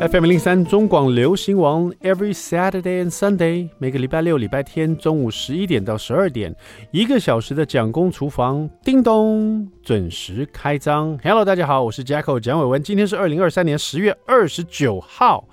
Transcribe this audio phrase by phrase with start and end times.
[0.00, 6.54] FM 零三中广流行王，Every Saturday and Sunday，每个礼拜六、礼拜天中午十一点到十二点，
[6.92, 11.18] 一个小时的蒋公厨房，叮咚，准时开张。
[11.20, 15.48] Hello，大家好，我是 Jacko 蒋伟文，今天是二零二三年十月二十九号，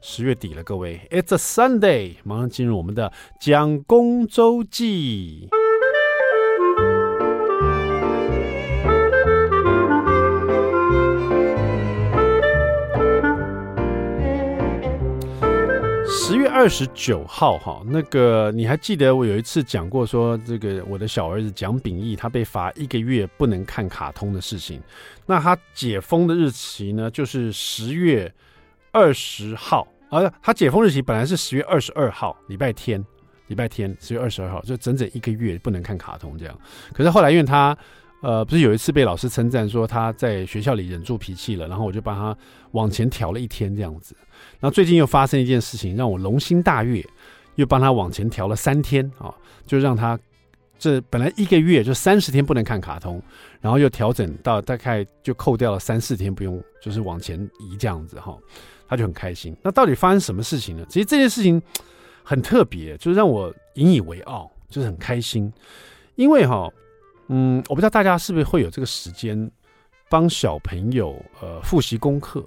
[0.00, 5.48] 十月底了，各位，It's a Sunday，马上进入我们的蒋公周记。
[16.28, 24.78] 十月二十九号，哈，那个你还记得我有一次讲过，说这个我的小儿子蒋秉义他被罚一个月不能看卡通的事情。
[25.24, 28.30] 那他解封的日期呢，就是十月
[28.92, 33.02] 二十号，啊，他解封日期本来是十月二十二号，礼拜天，
[33.46, 36.54] 礼拜天，十月二十二号，就整整一个月不能看卡通这样。
[36.92, 37.74] 可是后来因为他。
[38.20, 42.36] 呃，不是有一次被老师称赞说他在学校里忍住脾气了，然后我就帮他
[42.72, 44.12] 往前调了一天这样子。
[44.60, 47.04] 然后最近又发生一件事情，让我龙心大悦，
[47.56, 49.34] 又帮他往前调了三天啊，
[49.66, 50.18] 就让他
[50.78, 53.22] 这本来一个月就三十天不能看卡通，
[53.60, 58.36] 然后又调整到大概就扣掉了三四天不用，就是往前移这样子哈，
[58.88, 59.56] 他就很开心。
[59.62, 60.84] 那到底发生什么事情呢？
[60.88, 61.60] 其实这件事情
[62.22, 65.52] 很特别，就是让我引以为傲，就是很开心，
[66.16, 66.70] 因为哈。
[67.30, 69.50] 嗯，我不知道大家是不是会有这个时间
[70.08, 72.42] 帮小朋友呃复习功课。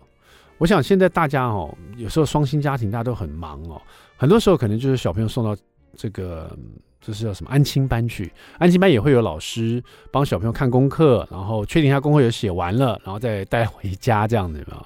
[0.62, 3.82] 我想现在大家哦，有时候双薪家庭大家都很忙哦，
[4.16, 5.60] 很多时候可能就是小朋友送到
[5.98, 6.56] 这个
[7.02, 14.86] 这是叫什么安亲班去，安亲班也会有老师帮小朋友看功课，然后确定他功课有写完了，然后再带回家这样子嘛。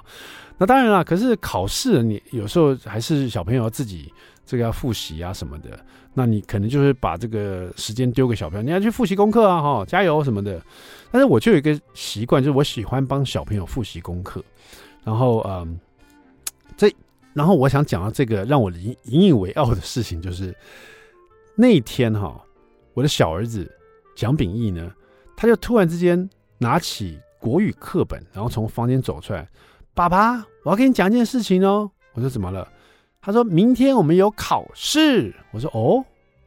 [0.58, 4.10] 那当然了，可是考试你有时候还是小朋友自己
[4.46, 5.78] 这个要复习啊什么的。
[6.14, 10.62] 那你可能就是把这个时间丢给小朋友，你要去复习功课啊，哈，加油什么的。
[11.12, 14.42] 但是我就有一个习惯，就是我喜欢帮小朋友复习功课。
[15.06, 15.80] 然后，嗯，
[16.76, 16.94] 这，
[17.32, 20.54] 然后我想讲到这个让我引引以为傲的事情，就是
[21.56, 22.44] 那天哈，
[22.94, 23.72] 我的小儿子
[24.16, 24.92] 蒋秉义呢，
[25.38, 26.28] 他就突然之间
[26.58, 29.48] 拿起国语课本，然后从房间走出来，
[29.94, 31.92] 爸爸，我要跟你讲一件事情哦。
[32.14, 32.68] 我说怎么了？
[33.22, 36.04] 他说明天我们有考试，我说哦，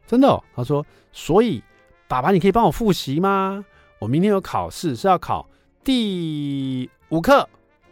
[0.06, 0.42] 真的哦？
[0.54, 1.62] 他说，所以
[2.08, 3.64] 爸爸你可以帮我复习吗？
[4.00, 5.48] 我明天有考试，是要考
[5.84, 7.48] 第五课，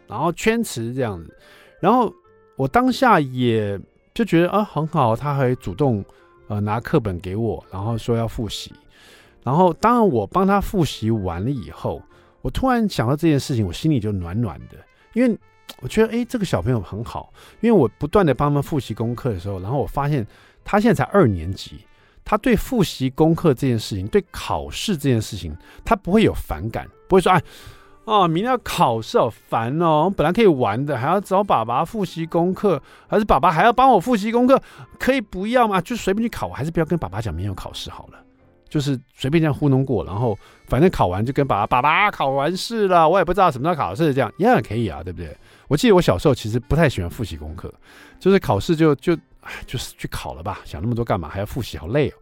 [0.07, 1.37] 然后圈词这样子。
[1.79, 2.11] 然后
[2.55, 3.79] 我当下也
[4.13, 6.03] 就觉得啊很好，他还主动
[6.47, 8.73] 呃拿课本给我，然后说要复习。
[9.43, 12.01] 然后当然我帮他复习完了以后，
[12.41, 14.77] 我突然想到这件事情，我心里就暖暖的，
[15.13, 15.37] 因为。
[15.81, 20.25] 我觉得哎，这个小朋友很好，因为我不断的帮他们复习功课的时候，然后我发现
[20.63, 21.81] 他现在才二年级，
[22.23, 27.43] 他对复习功课这件事情，对考试这件事情，他不会有反感，不会说哎，
[28.07, 34.57] 哦，明天要考试好烦哦，本来可以玩的，还要找爸爸复习功课，还是爸爸还要帮我复习功课，
[34.97, 35.81] 可以不要吗？
[35.81, 38.17] 就随便去考，还是不要跟爸爸讲明天有考试好了。
[38.69, 45.35] 就是随便这样糊弄过，然后反正考完就跟爸爸，爸爸考完试了，我也不知道什么时候考试，这样一样可以啊，对不对？
[45.67, 47.69] 我记得我小时候其实不太喜欢复习功课，
[48.21, 49.13] 就是考试就就，
[49.65, 51.27] 就是去考了吧，想那么多干嘛？
[51.27, 52.13] 还要复习，好累哦。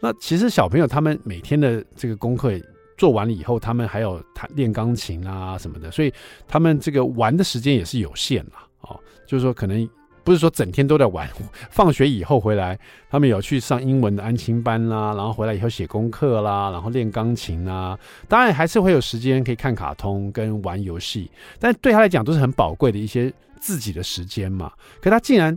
[0.00, 2.50] 那其实小朋友他们每天的这个功课
[2.96, 6.12] 做完了以后，他们还有弹练钢琴啊什么的，所以
[6.46, 8.96] 他们这个玩的时间也是有限了啊，
[9.26, 9.88] 就是说可能。
[10.24, 11.28] 不是说整天都在玩，
[11.70, 12.78] 放学以后回来，
[13.10, 24.72] 他们有去上英文的安亲班啦，然后回来以后写功课啦，然后练钢琴啊，当然还是会有时间可以看卡通跟玩游戏，但对他来讲都是很宝贵的一些自己的时间嘛。
[24.98, 25.54] 可他竟然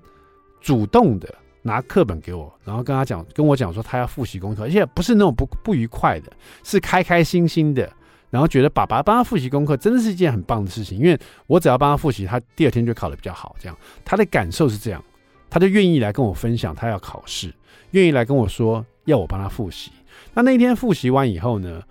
[0.60, 1.34] 主动的
[1.68, 6.32] 拿课本给我，然后跟他讲，跟我讲说他要复习功课，而且不是那种不不愉快的，
[6.64, 7.88] 是开开心心的。
[8.30, 13.56] 然后觉得爸爸帮他复习功课真的是一件很棒的事情，因为我只要帮他复习，他第二天就考得比较好。
[13.60, 15.02] 这样他的感受是这样，
[15.50, 17.54] 他就愿意来跟我分享他要考试，
[17.92, 19.92] 愿意来跟我说要我帮他复习。
[20.34, 21.82] 那那天复习完以后呢，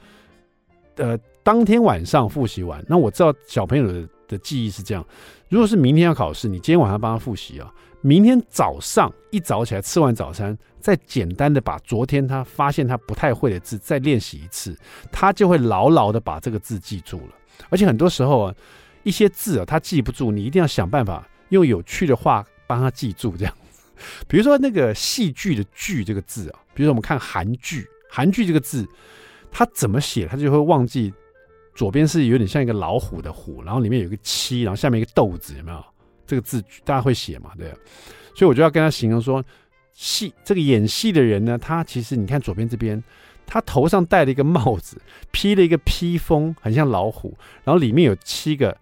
[0.97, 5.03] 呃，当天晚上复习完，那我知道小朋友的的记忆是这样：
[5.49, 7.73] 如果是明天要考试，你今天晚上帮他复习啊。
[8.03, 14.77] 明天早上一早起来吃完早餐，再简单的把昨天他发现他不太会的字再练习一次，
[15.11, 17.35] 他就会牢牢的把这个字记住了。
[17.69, 18.55] 而且很多时候啊，
[19.03, 23.37] 一些字啊他记不住，你一定要想办法用有趣的话帮他记住。
[23.37, 23.55] 这样，
[24.29, 28.87] 比如说那个戏剧的“剧”这个字啊，比如说我们看韩剧，韩剧这个字，
[29.51, 31.13] 他怎么写他就会忘记，
[31.75, 35.85] 左边是有点像一个老虎的“虎”，然后里面有个“七”，然后下面一个“豆子”，有没有？
[36.27, 37.53] 这个字大家会写嘛？
[37.57, 37.69] 对，
[38.35, 39.45] 所以我就要跟他形容说，
[39.93, 43.03] 戏这个演戏的人呢，他其实你看左边这边，
[43.47, 45.01] 他头上戴了一个帽子，
[45.31, 48.77] 披了一个披风，很像老虎，然后里面有七个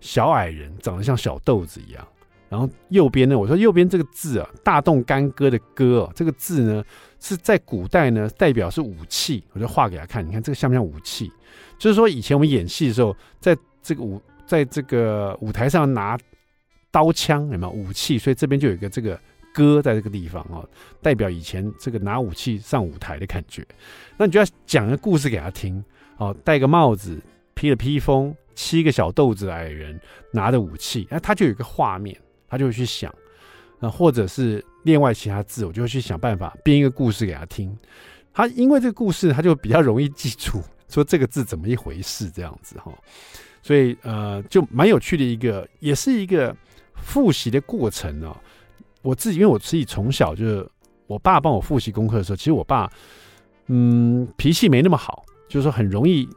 [0.00, 2.06] 小矮人，长得像小豆子一样。
[2.48, 6.84] 然后右边呢，我说右边这个字啊，大动干戈的戈啊，这个字呢
[7.20, 11.30] 是在古代呢代表是武器，我就画给他看，你看这个像不像武器？
[11.78, 16.18] 就是说以前我们演戏的时候，在这个舞在这个舞台上拿
[16.90, 18.18] 刀枪有没有武器？
[18.18, 19.18] 所以这边就有一个这个
[19.52, 20.68] 歌在这个地方哦，
[21.00, 23.66] 代表以前这个拿武器上舞台的感觉。
[24.16, 25.82] 那你就要讲个故事给他听
[26.16, 27.20] 哦，戴个帽子，
[27.54, 30.00] 披了披风，七个小豆子矮人
[30.32, 32.16] 拿着武器，那他就有一个画面。
[32.52, 33.14] 他就会去想，
[33.78, 37.72] 那或者是另外其他字，我就会去想办法编一个故事给他听。
[38.34, 42.92] 他因为这个故事，他就比较容易记住，说这个字怎么一回事这样子哈。
[43.62, 46.52] 所以呃，就蛮有趣的一个，也是一个
[47.02, 48.36] 复习的过程哦。
[49.02, 50.68] 我自己因为我自己从小就是
[51.06, 52.90] 我爸帮我复习功课的时候，其实我爸
[53.66, 56.28] 嗯脾气没那么好，就是说很容易。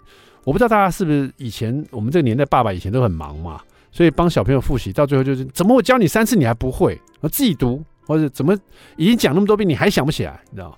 [0.44, 3.62] 我不知道大家是不是以前我们这个年代，爸爸以前都很忙嘛。
[3.92, 8.58] 所以帮小朋友复习，到最后就是怎么我教你三次你还不会，我自己读，或者怎么
[8.98, 10.76] 已经讲那么多遍你还想不起来，你知道？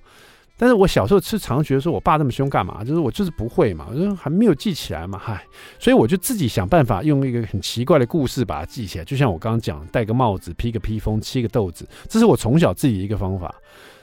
[0.58, 2.82] 但是我小时候是常觉得说我爸那么凶干嘛？
[2.82, 5.44] 就是我就是不会嘛，我说还没有记起来嘛，嗨，
[5.78, 9.04] 所以我就自己想办法用一个很奇怪的故事把它记起来。
[9.04, 13.54] 就像我刚刚讲，戴个帽子，披个披风，七个豆子，这是我从小自己的一个方法。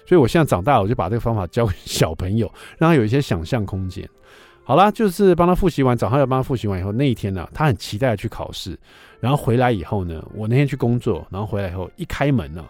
[0.06, 4.08] 所以我现在长大了，我就把这个方法教给小朋友， 让他有一些想象空间。
[4.66, 8.78] 好啦，就是帮他复习完，早上要帮他复习完以后，那一天呢、他很期待去考试。
[9.20, 12.64] 然后回来以后呢，我那天去工作，然后回来以后一开门呢、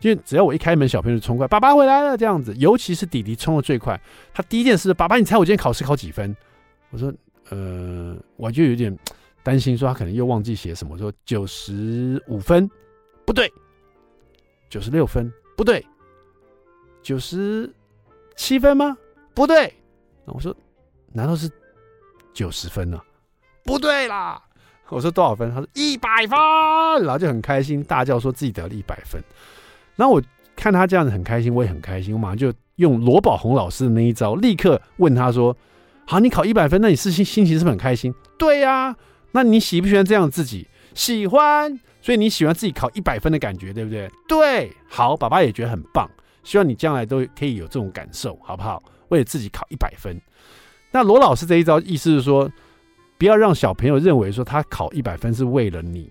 [0.00, 2.52] 就只要我一开门，小朋友就冲过来，爸爸回来了这样子。
[2.56, 4.00] 尤其是弟弟冲的最快，
[4.34, 6.34] 他第一件事，爸爸，你猜我今天考试考几分？
[6.90, 7.12] 我说，
[7.50, 8.98] 呃，我就有点
[9.42, 12.68] 担心，说他可能又忘记写什么，说九十五分，
[13.24, 13.52] 不对，
[14.68, 15.86] 九十六分，不对，
[17.02, 17.72] 九十
[18.34, 18.96] 七分吗？
[19.34, 19.72] 不对。
[20.24, 20.56] 我说。
[21.12, 21.50] 难道是
[22.32, 23.04] 九十分呢、啊？
[23.64, 24.40] 不对啦！
[24.90, 25.52] 我说多少分？
[25.52, 26.38] 他说一百分，
[27.04, 29.20] 然后就很开心，大叫说自己得了一百分。
[29.96, 30.22] 然后我
[30.56, 35.56] 看他这样子很开心，我也很开心，我马上就用罗宝红老师的那一招，立刻问他说
[36.06, 38.96] ：“好，你考一百分，那你是心心情是不是很开心？”“对呀、
[39.32, 41.78] ”“那你喜不喜欢这样自己？”“喜欢。
[42.02, 44.72] ”“所以你喜欢自己考一百分的感觉，对不对？”“对。
[44.88, 46.08] ”“好，爸爸也觉得很棒，
[46.42, 48.82] 希望你将来都可以有这种感受，好不好？
[49.08, 50.20] 为了自己考一百分。”
[50.92, 52.50] 那罗老师这一招意思是说，
[53.16, 56.10] 不要让小朋友认为说他考一百分是为了你，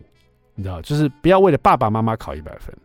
[0.60, 2.76] 你知道，就是不要为了爸爸妈妈考一百分，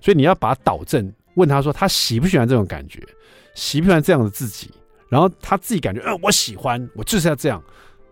[0.00, 3.02] 所以你要把他导正，问他说他喜不喜欢这种感觉，
[3.54, 4.70] 喜不喜欢这样的自己，
[5.08, 7.60] 然后他自己感觉，嗯，我喜欢，我就是要这样，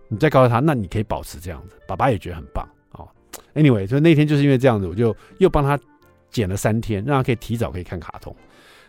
[0.08, 3.08] 你再告诉他，那你可以保持这样子，爸爸也觉得很棒哦。
[3.54, 5.78] Anyway，所以那天就是因为这样子，我就又帮他
[6.28, 8.34] 剪了三天，让他可以提早可以看卡通。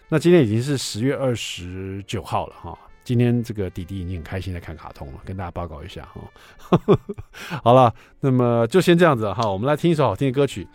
[0.10, 2.76] 那今天已经是十月二十九号了哈。
[3.04, 6.22] 今天这个弟弟已经很开心在看卡通了，跟大家报告一下哈。
[7.64, 10.68] 好了，那么就先这样子哈，我们来听一首好听的歌曲，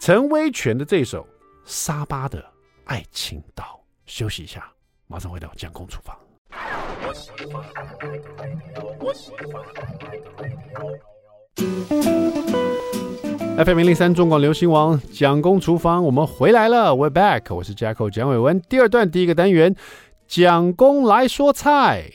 [0.00, 1.22] 陈威全的这首
[1.64, 2.44] 《沙巴的
[2.84, 3.64] 爱情岛》。
[4.06, 4.70] 休息一下，
[5.08, 6.16] 马上回到蒋公厨房。
[13.64, 19.74] FM 零零三中广流行网蒋公厨房，我们回来了，We're back，我是 Jacko 蒋伟文，第二段第一个单元。
[20.34, 22.10] 蒋公来说菜，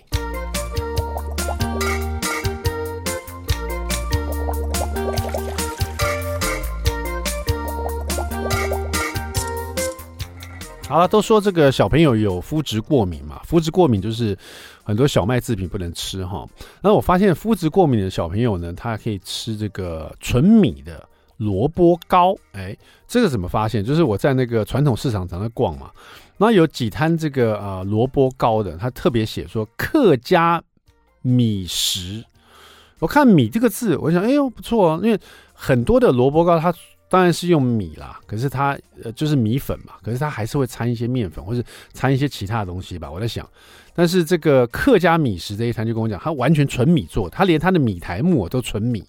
[10.87, 14.35] 好了，都说这个小朋友有肤质过敏嘛，肤质过敏就是
[14.83, 16.44] 很多小麦制品不能吃哈。
[16.81, 22.35] 那我发现肤质过敏的小朋友呢，他可以吃这个纯米的萝卜糕。
[22.51, 22.75] 哎，
[23.07, 23.83] 这个怎么发现？
[23.83, 25.89] 就是我在那个传统市场常在逛嘛。
[26.37, 30.61] 那有几摊这个呃萝卜糕的，他特别写说客家
[31.21, 32.23] 米食。
[32.99, 35.19] 我看“米”这个字，我想哎呦不错哦，因为
[35.53, 36.73] 很多的萝卜糕它
[37.07, 41.63] 当然是用米啦，可是它呃就是米粉嘛，可是它还是会掺一些面粉或者
[41.94, 43.09] 掺一些其他的东西吧。
[43.11, 43.47] 我在想，
[43.94, 49.03] 但是这个客家米食这一摊就跟我讲，它完全纯米做，它连它的米台木都纯米。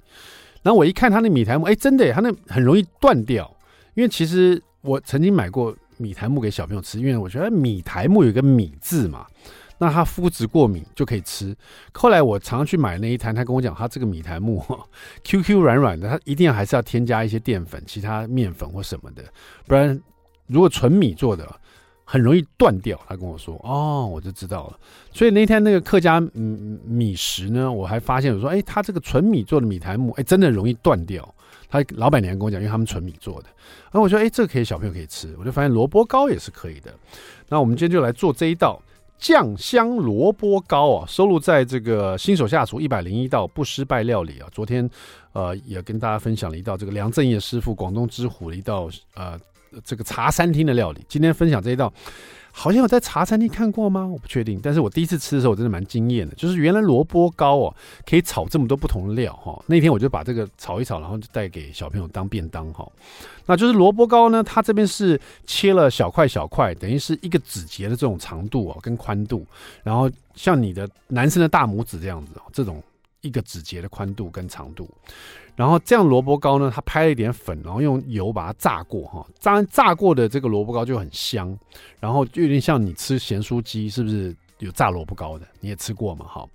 [0.62, 3.50] 然后我一看他那米苔木，哎，真的，他那很容易断掉，
[3.94, 5.76] 因为其实我曾经买过。
[6.00, 9.26] 米苔木给小朋友吃，因为我觉得米苔木有个米字嘛，
[9.78, 11.52] 那他肤质过敏就可以吃。
[11.92, 14.64] 后来我常去买那一摊，他跟我讲，他这个米苔木
[15.24, 19.24] Q Q 软软的，他一定还是要添加一些淀粉、其他面粉或什么的，
[19.66, 20.00] 不然
[20.46, 21.44] 如果纯米做的
[22.10, 22.98] 很容易断掉。
[23.06, 24.78] 他跟我说，哦，我就知道了。
[25.12, 31.34] 所以那天那个客家嗯米食呢，我还发现我说，哎，他这个纯米做的米苔目，哎，真的容易断掉。
[31.68, 33.48] 他老板娘跟我讲，因为他们纯米做的，
[33.90, 36.90] 然后我说，哎，这个可以小朋友可以吃，我就发现萝卜糕也是可以的。
[37.46, 38.80] 那我们今天就来做这一道
[39.18, 44.48] 酱香萝卜糕啊，收录在这个新手下厨一百零一道不失败料理啊。
[44.50, 44.88] 昨天
[45.32, 49.38] 呃也跟大家分享了一道这个梁振业师傅广东之虎的一道呃
[49.84, 51.92] 这个茶餐厅的料理，今天分享这一道。
[52.50, 54.04] 好像有在茶餐厅看过吗？
[54.04, 54.58] 我不确定。
[54.60, 56.34] 但是我第一次吃的时候，我真的蛮惊艳的。
[56.34, 59.62] 就是原来萝卜糕哦，可以炒这么多不同的料哈。
[59.66, 62.90] 那天我就把这个炒一炒，然后就带给小朋友当便当哈。
[63.46, 69.46] 那就是萝卜糕呢，它这边是切了小块小块，等于是一个指节的这种长度哦跟宽度，
[69.84, 72.82] 然后像你的男生的大拇指这样子哦，这种
[73.20, 74.88] 一个指节的宽度跟长度。
[75.56, 81.58] 然后这样萝卜糕呢，它拍了一点粉，然后用油把它炸过哈，炸炸过的这个萝卜糕就很香，
[81.98, 85.46] 然后就有点像你吃咸酥鸡，是不是有炸萝卜糕的？
[85.60, 86.26] 你也吃过嘛？
[86.26, 86.46] 哈，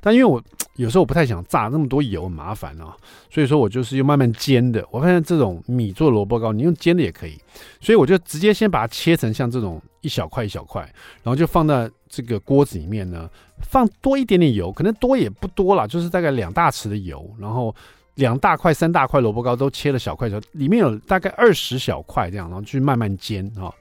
[0.00, 0.42] 但因为我
[0.76, 2.96] 有时候我不太想炸那么多油，很麻烦啊，
[3.30, 4.84] 所以说我就是用慢慢煎的。
[4.90, 7.38] 我发现这种米做萝卜糕，你用煎的也可以，
[7.80, 10.82] 所以我就直接先把它切成像这种一小块一小块，
[11.22, 17.74] 然后就放在这个锅子里面呢，放多一点点油，可能多也不多啦，就是大概两大匙的油，然后。
[18.16, 23.72] 两大块、三大块萝卜糕都切了小块小，里面有大概二十小块这样，然后去慢慢煎啊。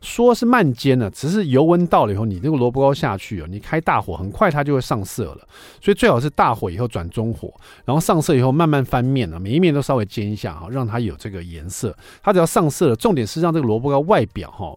[0.00, 5.48] 说是慢煎呢，只是油温到了以后，你这个萝卜糕下去哦，你开大火，很快它就会上色了。
[5.80, 7.52] 所以最好是大火以后转中火，
[7.84, 11.96] 然后上色以后慢慢翻面啊，每一面都稍微煎一下哈，让它有这个颜色。
[12.22, 14.76] 它只要上色了，重点是让这个萝卜糕外表哈，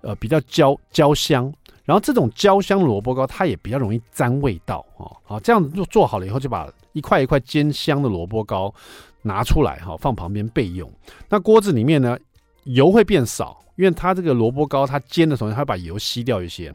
[0.00, 1.52] 呃，比较焦焦香。
[1.84, 5.08] 然后这种焦香萝卜糕，它也比较容易沾味道啊。
[5.24, 6.68] 好，这样子做做好了以后，就把。
[6.92, 8.72] 一块一块煎香的萝卜糕
[9.22, 10.90] 拿出来哈，放旁边备用。
[11.28, 12.18] 那锅子里面呢，
[12.64, 16.74] 油会变少，因为它这个萝卜糕它煎的时候，它会把油吸掉一些，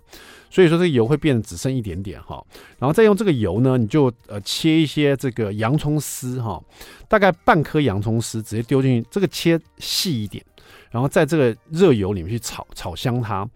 [0.50, 2.44] 所以说这个油会变得只剩一点点哈。
[2.80, 6.62] 然后再用这个油呢，你就呃切一些这个洋葱丝哈，
[7.08, 10.44] 大概半颗洋葱丝直接丢进去，这个切细一点，
[10.92, 13.48] 然后在这个热油里面去炒，炒香它。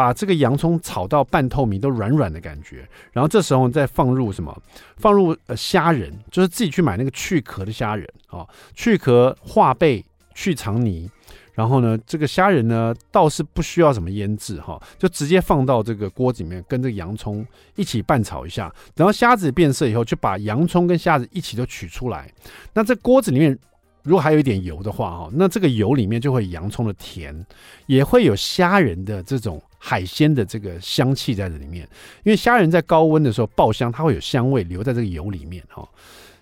[0.00, 4.62] 把这个洋葱炒到半透明，都软软的感觉，然后这时候再放入什么？
[4.96, 10.02] 放入呃虾仁，就是自己去买那个去壳的虾仁啊，去壳化贝
[10.34, 11.06] 去肠泥，
[11.52, 22.32] 然后呢，这个虾仁呢倒是不需要什么腌制哈，就直接放到这个锅子里面，跟这个洋葱一起拌炒一下，等到虾子变色以后，就把洋葱跟虾子一起都取出来。
[22.72, 23.58] 那这锅子里面
[24.02, 27.44] 如果还有一点油的话哈，那这个油里面就会有洋葱的甜，
[27.84, 29.62] 也会有虾仁的这种。
[29.82, 31.88] 海鲜的这个香气在这里面，
[32.22, 35.88] 因为虾仁在高温的时候爆香，它会有香味留在这个油里面哈。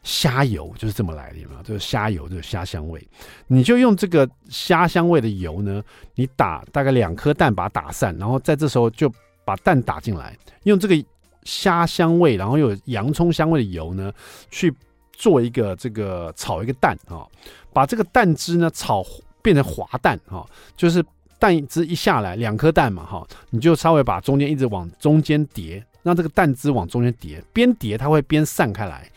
[0.03, 3.01] 虾油就是这么来的嘛，就是虾油，就是虾香味。
[3.47, 5.81] 你就用这个虾香味的油呢，
[6.17, 9.13] 你打大概两颗蛋，把它打散，然后在这时候就
[9.45, 11.05] 把蛋打进来，用这个
[11.45, 14.13] 虾香味，然后有洋葱香味的油呢，
[14.51, 14.75] 去
[15.13, 17.27] 做一个这个炒一个蛋啊，
[17.73, 19.05] 把这个蛋汁呢炒
[19.43, 20.45] 变成滑蛋哈，
[20.77, 21.05] 就是。
[21.39, 29.09] 蛋汁一下来，两颗蛋嘛，哈，你就稍微把中间一直往中间叠，让这个蛋汁往中间叠，边叠它会边散开来，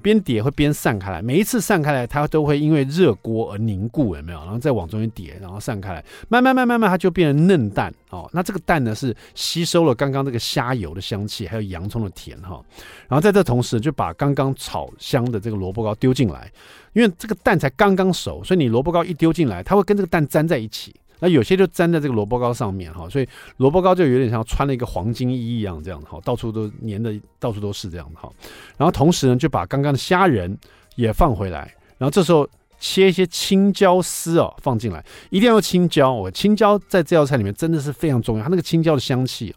[0.00, 1.20] 边叠会边散开来。
[1.20, 4.38] 每一次散开来，它都会因为热锅而凝固，有没有？
[4.38, 8.28] 然后再往中间叠，然后散开来，慢慢慢慢慢，它就变成嫩蛋哦。
[8.32, 12.62] 那这个蛋呢，是吸收了刚刚这个虾油的香气，还有洋葱的甜哈。
[13.08, 16.50] 然后在这同时，就把刚刚炒香的这个萝卜糕丢进来，
[16.92, 20.94] 因为这个蛋才刚刚熟，所以你萝卜糕一丢进来，它会跟这个蛋粘在一起。
[21.18, 28.30] 那有些就粘在这个萝卜糕上面哈，所以萝卜糕就有点像穿了一个黄金衣一样这样的哈，到处都粘的到处都是这样的哈。
[28.76, 30.54] 然后同时呢，就把刚刚的虾仁
[30.94, 32.46] 也放回来，然后这时候
[32.78, 39.54] 切一些青椒丝哦放进来，一定要用青椒哦，青椒在这道菜里面真的是非常重要，它那个青椒的香气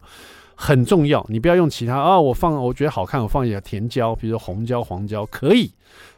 [0.54, 5.70] 很重要，你不要用其他啊，我放我觉得好看，我放一点甜椒，比如说红椒、黄椒可以，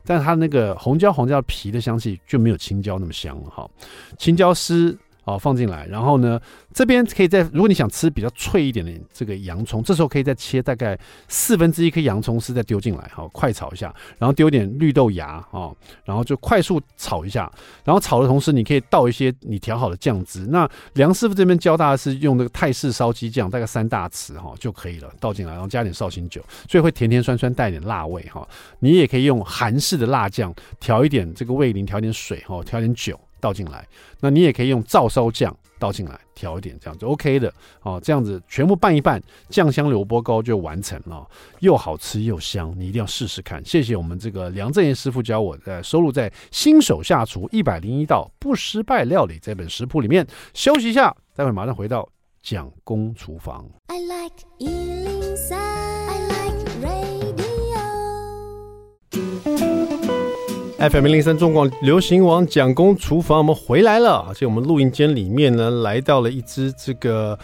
[0.05, 3.69] 但是它那个红椒、黄椒皮的香气就没有青椒那么香了哈，
[4.17, 4.97] 青椒丝。
[5.25, 6.41] 好，放进来，然后呢，
[6.75, 10.99] 这边可以再，如果你想吃比较脆一点的这个洋葱，这时候可以再切大概
[11.29, 15.71] 四分之一颗洋葱丝再丢进来，好，快炒一下，然后丢点绿豆芽啊，
[16.05, 17.50] 然后就快速炒一下，
[17.85, 20.47] 然后炒的同时，你可以倒一些你调好的酱汁。
[20.49, 28.47] 那梁师傅这边教大家是用那个泰式烧鸡酱，大概三大匙哈就可以了，倒进来，然后加点绍兴酒，所以会甜甜酸酸，带点辣味哈。
[28.81, 33.19] 你也可以用韩式的辣酱调一点这个味淋，调一点水哈，调点酒。
[33.43, 33.87] 倒进来，
[34.21, 38.01] 那你也可以用照烧酱倒进来调一点，这样就 OK 的哦。
[38.01, 43.61] 这样子全部拌一拌，酱香萝卜糕就完成了，又好吃又香，你一定要试试看。
[43.67, 50.25] 谢谢我们这个梁正彦师傅教我的收录在《新手下厨一百零一道不失败料理》这本食谱里面。
[50.55, 52.09] 休息一下，待会马上回到
[52.41, 53.69] 蒋公厨房。
[53.89, 54.47] I like
[60.91, 64.27] FM 零零三中广流行王蒋公厨房，我们回来了。
[64.29, 67.39] 而且我们录音间里面呢，来到了一只这个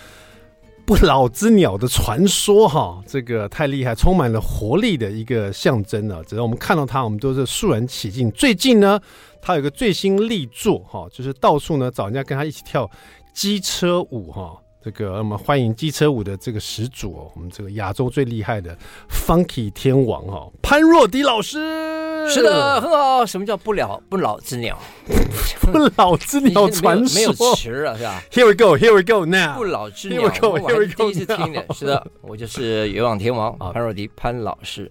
[0.84, 6.20] 不老之鸟的传说哈，这个太厉害，充满了活力的一个象征啊！
[6.26, 8.28] 只要我们看到它，我们都是肃然起敬。
[8.32, 9.00] 最近呢，
[9.40, 12.90] 它有个最新力作哈，就是到处呢找人家跟他一起跳
[13.32, 14.56] 机车舞哈。
[14.82, 18.76] 这个我们欢迎机车舞的这个始祖哦，我们这个亚洲最厉害的
[19.08, 21.97] Funky 天王哈，潘若迪老师。
[22.30, 23.24] 是的，很好。
[23.26, 24.78] 什么叫不了不老之鸟？
[25.60, 29.56] 不老之鸟传说没有词啊，是吧？Here we go, here we go now。
[29.56, 31.04] 不老之鸟，Here we go, here we go。
[31.04, 34.90] 第一次听的，是的，我就是有网天王潘若迪潘老师。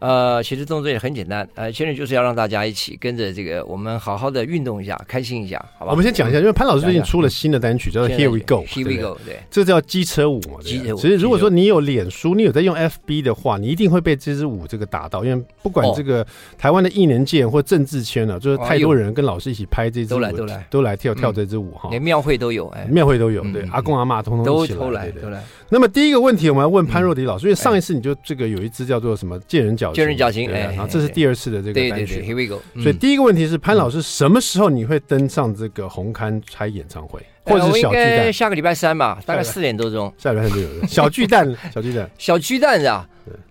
[0.00, 5.92] 呃，其实动作也很简单，呃，其实就是要让大家一起跟着这个，我们好好的运动一下，开心一下，好吧？
[5.92, 10.58] 我们先讲一下，因为潘老师最近出了新的单曲，叫做《Here We Go》，Here We Go，对，这叫机车舞嘛？
[10.62, 10.98] 机车舞。
[10.98, 16.26] 其实如果说你有脸书，你有在用 FB 的话，你一定会被这支舞这个打到，因为不管这个
[16.56, 25.44] 台湾的艺能界或政治圈呢，就是太多人跟老师一起拍这支舞，都来都来都来跳跳这支舞哈，连庙会都有，哎，庙会都有，对，阿公阿妈通通都起来，都来。
[25.68, 32.16] 那么第一个问题，我们要问潘若迪老师，因为上一次你就这个有一支叫做什么“见人矫情”，见人矫情，哎，然后这是第二次的这个单曲。
[32.16, 32.62] 对对对，Here we go。
[32.82, 38.32] 所以第一个问题是潘老师什么时候你会登上这个红磡开演唱会，或者是小巨蛋？
[38.32, 40.12] 下个礼拜三吧，大概四点多钟。
[40.16, 43.06] 下礼拜三就有小巨蛋，小巨蛋， 小巨蛋啊。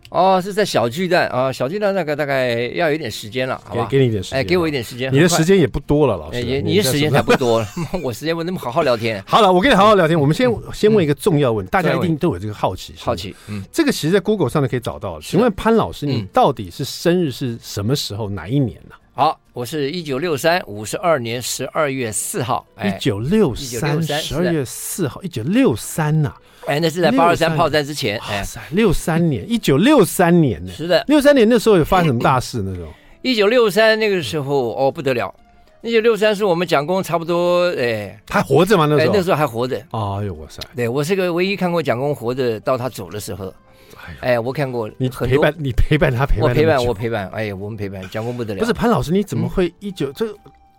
[0.10, 3.88] 哦，是在小巨蛋啊，小巨蛋那个大概要有点时间了，好吧？
[3.90, 5.14] 给你一点时间，哎，给我一点时间。
[5.14, 6.42] 你的时间也不多了，老师。
[6.62, 7.68] 你的时间 才不多了，
[8.04, 9.24] 我时间我那么好好聊天。
[9.28, 10.20] 好了，我跟你好好聊天。
[10.20, 13.36] 我们先先问一个重要问题，大家一定都有这个好奇，好奇。
[13.48, 15.22] 嗯，这个其实，在 Google 上面可以找到。
[15.22, 18.28] 请问潘老师，你到底是生日是什么时候？
[18.30, 18.96] 哪一年呢？
[19.14, 22.66] 好，我是一九六三五十二年十二月四号。
[22.84, 26.34] 一九六三十二月四号，一九六三呐。
[26.70, 28.20] 哎，那是在八二三炮战之前。
[28.20, 30.72] 哎，六三年，一九六三年呢？
[30.72, 32.62] 是的，六三年那时候有发生什么大事？
[32.64, 32.92] 那时候，
[33.24, 35.34] 一九六三那个时候哦不得了，
[35.82, 38.86] 一九六三是我们蒋公差不多哎还活着吗？
[38.86, 39.78] 那时候，那时候还活着。
[39.90, 40.62] 哎呦哇塞！
[40.76, 43.52] 对我是个唯一看过蒋公活着到他走的时候。
[44.22, 44.88] 哎，我看过。
[44.98, 47.28] 你陪伴你陪伴他陪伴我陪伴我陪伴。
[47.30, 48.60] 哎呀，我们陪伴蒋公不得了。
[48.60, 50.28] 不是潘老师，你怎么会一九这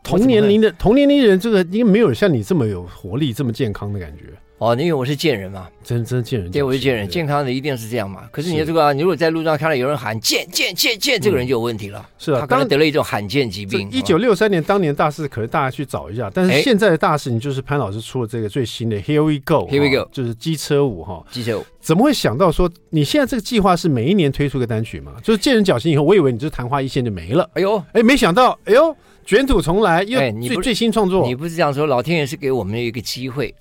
[0.03, 4.25] 同年龄的同年龄人，这个应该没有像你这么有活力、这么健康的感觉。
[4.61, 8.29] 哦，因为我是贱人嘛，真真贱人，对，我是贱人，健康的一定是这样嘛。
[8.31, 12.07] 可是你这个，你如果在路上看到有人喊“贱贱贱贱”，这个人就有问题了。
[12.19, 13.91] 是啊，他可能得了一种罕见疾病。
[13.91, 16.31] 一九六三年当年大事，可能大家去找一下。
[16.35, 21.25] 但是现在的大事，你就是潘老师出了这个最新的 “Here We Go”，Here We Go，就是机车舞哈。
[21.31, 25.15] 机车舞怎么会想到说你现在这个计划是每一年推出个单曲嘛？
[25.23, 27.49] 就是见人矫情以后，我以为你就是昙花一现就没了。
[27.55, 28.95] 哎呦，哎，没想到，哎呦，
[29.31, 31.25] 卷土重来，又最最新创作。
[31.25, 33.55] 你不是这样说，老天爷是给我们一个机会。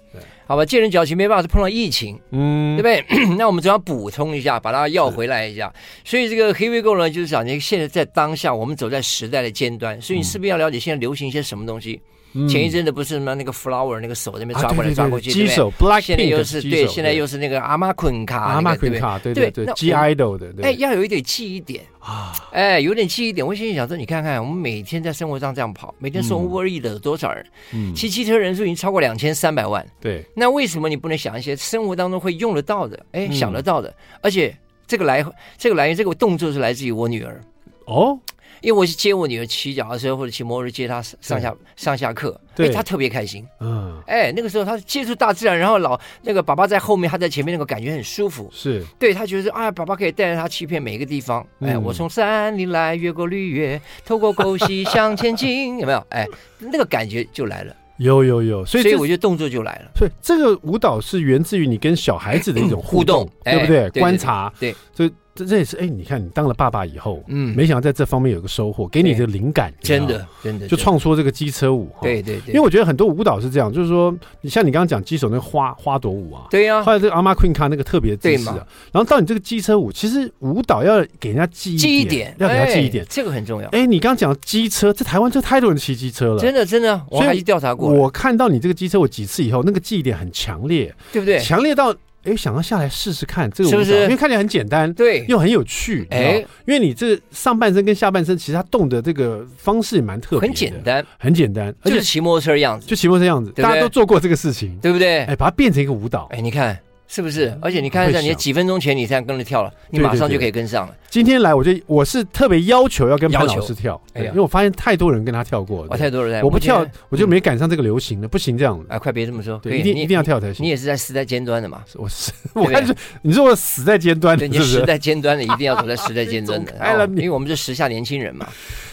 [0.48, 3.28] 好吧，见人矫情没办法，是碰到疫情，嗯，对不对？
[3.38, 5.72] 那我们只要补充一下，把它要回来一下。
[6.04, 12.02] 所以这个 Here We Go 呢，就是讲你现在在当下，我们走在时代的尖端，所以你是不是要了解现在流行一些什么东西？
[12.48, 19.50] 前一阵子不是什么那个 flower 那个手那边抓过来抓过去，机手 Black，现在又是对，现在又是那个阿玛昆卡，阿玛昆卡，对对？
[19.50, 21.84] 对，G idol 的，哎，要有一点记忆点。
[22.00, 23.46] 啊，哎，有点记忆点。
[23.46, 27.46] 我心里想说，你看看，我们每天在生活上这样跑，每天送 Uber Eats 的多少人？
[27.74, 29.86] 嗯，骑汽车人数已经超过两千三百万。
[30.00, 33.06] 对，那为什么你不能想一些生活当中会用得到的？
[33.12, 35.24] 哎，想得到的，而且这个来，
[35.58, 37.42] 这个来源，这个动作是来自于我女儿。
[37.86, 38.18] 哦。
[38.62, 43.46] 因为我是接我女儿骑脚踏车或者骑摩托车接她上下上下课，对，她特别开心。
[43.60, 48.50] 嗯，哎，那个时候她接触大自然，然后老那个爸爸在后面，她在前面，那个感觉很舒服。
[48.54, 51.46] 是，对，她觉得啊，爸爸可以带着她欺骗每一个地方。
[51.60, 56.06] 哎，我从山里来，越过绿野，透过沟溪向前进，有没有？
[56.10, 56.28] 哎，
[56.60, 57.76] 那个感觉就来了。
[57.98, 59.92] 有有有，所以所以我觉得动作就来了。
[59.96, 63.90] 所以这个舞蹈是源自于你跟小孩子的一种互动，对不对？
[64.02, 65.12] 观察，对，所以。
[65.40, 72.48] 这这也是哎，你看你当了爸爸以后，嗯，没想到在这方面有个收获，给你的灵感，真的真的就创出这个机车舞，对对对。
[72.50, 83.70] 因为我觉得很多舞蹈是这样，就是说，你像你刚刚讲机手那个花花朵舞啊，对呀，后来这个阿玛昆卡那个特别姿势啊，然后到你这个机车舞，其实舞蹈要给人家记忆点，要给他记忆点，这个很重要。
[83.70, 87.90] 哎，你刚刚讲机车，这台湾这太多人骑机车了，真的真的，我还去调查过。
[87.90, 91.40] 我看到你这个机车我几次以后，那个记忆点很强烈，对不对？
[91.40, 91.96] 强烈到。
[92.24, 96.08] 哎，想要下来试试看这个舞蹈，因为看起来很简单，对，又很有趣。
[96.12, 105.24] 哎，因为你这上半身跟下半身，其实它动的这个方式也蛮特别，很简单，很简单，就是骑摩托车的样子，就骑摩托车样子，大家都做过这个事情，对不对？
[105.26, 106.78] 哎，把它变成一个舞蹈，哎，你看。
[107.12, 107.58] 是不是？
[107.60, 110.96] 而且你看一下，你几分钟前你这样跟着跳了，你马上就可以跟上了。
[111.10, 118.80] 今天来，我就我是特别要求要跟潘老师跳，哎，因为我发现太多人跟他跳过了，太多人，我不跳我就没赶上这个流行了，不行这样。
[118.88, 120.64] 哎，快别这么说，对，一定一定要跳才行。
[120.64, 121.84] 你也是在时代尖端的嘛？
[121.96, 126.74] 我是，我看是你说我死在尖端的，你死在尖端的一定要走在时代尖端的，
[127.16, 128.48] 因为我们是时下年轻人嘛。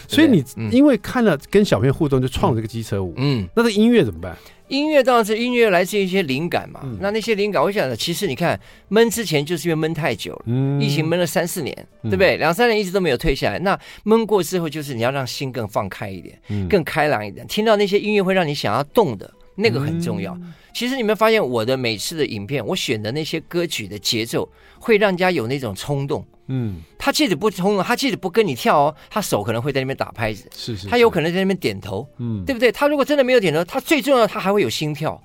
[0.07, 3.13] 所以你因为看了跟小朋友互动，就创了这个机车舞。
[3.17, 4.35] 嗯，那这音乐怎么办？
[4.69, 6.81] 音乐当然是音乐来自于一些灵感嘛。
[6.83, 12.37] 嗯、那那些灵感，我想其实你看闷之前就是因为闷太久了，嗯、疫情闷了三四年，对不对？
[12.37, 13.59] 两三年一直都没有退下来。
[13.59, 17.45] 那闷过之后，就是你要让心更放开一点，嗯、更开朗一点。
[17.47, 19.31] 听到那些音乐会让你想要动的。
[19.59, 20.35] 那个很重要。
[20.35, 26.23] 嗯、其实你们发现我的每次的影片，我选的那些歌曲的节奏，会让人家有那种冲动。
[26.47, 32.71] 嗯，他即使不冲动，他即使不跟你跳哦，他手可能会在那边打拍子，是，是是，他有可能在那边点头，嗯，对不对？
[32.71, 35.21] 他如果真的没有点头，他最重要的他还会有心跳。